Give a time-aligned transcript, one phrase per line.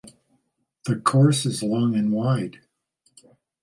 [0.87, 2.57] The course is long and wide.